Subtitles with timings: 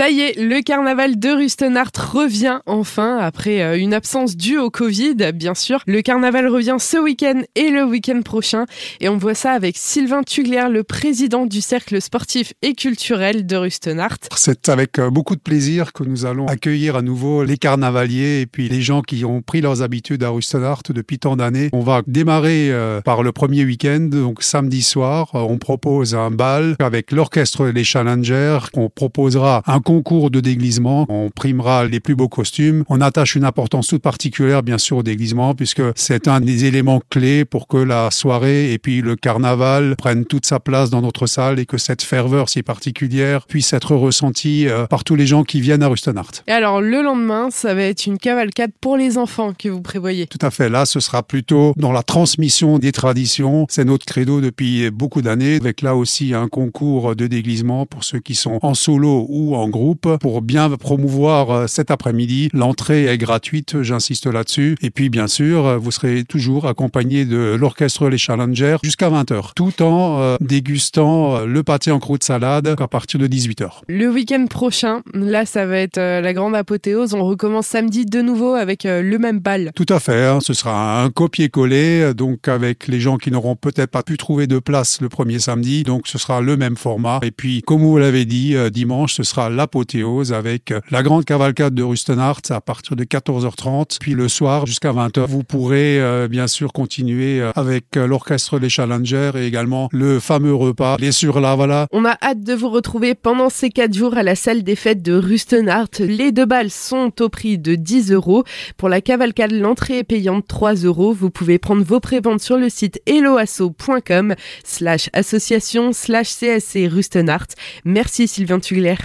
[0.00, 4.70] Ça y est, le carnaval de Rustenart revient enfin après euh, une absence due au
[4.70, 5.82] Covid, bien sûr.
[5.86, 8.64] Le carnaval revient ce week-end et le week-end prochain.
[9.00, 13.56] Et on voit ça avec Sylvain Tugler, le président du cercle sportif et culturel de
[13.56, 14.16] Rustenart.
[14.36, 18.46] C'est avec euh, beaucoup de plaisir que nous allons accueillir à nouveau les carnavaliers et
[18.46, 21.68] puis les gens qui ont pris leurs habitudes à Rustenart depuis tant d'années.
[21.74, 25.28] On va démarrer euh, par le premier week-end, donc samedi soir.
[25.34, 28.60] On propose un bal avec l'orchestre Les Challengers.
[28.72, 31.04] On proposera un concours de déguisement.
[31.08, 32.84] On primera les plus beaux costumes.
[32.88, 37.02] On attache une importance toute particulière, bien sûr, au déguisement, puisque c'est un des éléments
[37.10, 41.26] clés pour que la soirée et puis le carnaval prennent toute sa place dans notre
[41.26, 45.42] salle et que cette ferveur si particulière puisse être ressentie euh, par tous les gens
[45.42, 46.30] qui viennent à Rustenart.
[46.46, 50.28] Et alors, le lendemain, ça va être une cavalcade pour les enfants que vous prévoyez.
[50.28, 50.68] Tout à fait.
[50.68, 53.66] Là, ce sera plutôt dans la transmission des traditions.
[53.68, 58.20] C'est notre credo depuis beaucoup d'années, avec là aussi un concours de déguisement pour ceux
[58.20, 59.79] qui sont en solo ou en groupe
[60.20, 62.50] pour bien promouvoir euh, cet après-midi.
[62.52, 64.76] L'entrée est gratuite, j'insiste là-dessus.
[64.82, 69.52] Et puis, bien sûr, euh, vous serez toujours accompagné de l'orchestre Les Challengers jusqu'à 20h,
[69.54, 73.80] tout en euh, dégustant le pâté en croûte salade à partir de 18h.
[73.88, 77.14] Le week-end prochain, là, ça va être la grande apothéose.
[77.14, 79.72] On recommence samedi de nouveau avec le même bal.
[79.74, 80.24] Tout à fait.
[80.24, 80.40] Hein.
[80.40, 84.58] ce sera un copier-coller, donc avec les gens qui n'auront peut-être pas pu trouver de
[84.58, 85.82] place le premier samedi.
[85.82, 87.20] Donc, ce sera le même format.
[87.22, 91.82] Et puis, comme vous l'avez dit, dimanche, ce sera l'apothéose avec la grande cavalcade de
[91.82, 93.98] Rustenart à partir de 14h30.
[94.00, 98.58] Puis le soir jusqu'à 20h, vous pourrez euh, bien sûr continuer euh, avec euh, l'orchestre
[98.58, 101.86] Les Challengers et également le fameux repas, les sur la.
[101.92, 105.02] On a hâte de vous retrouver pendant ces quatre jours à la salle des fêtes
[105.02, 105.88] de Rustenart.
[105.98, 108.44] Les deux balles sont au prix de 10 euros.
[108.78, 111.12] Pour la cavalcade, l'entrée est payante 3 euros.
[111.12, 117.48] Vous pouvez prendre vos préventes sur le site eloasso.com slash association slash csc Rustenart.
[117.84, 118.96] Merci Sylvain Tugler.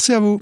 [0.00, 0.38] Merci à vous.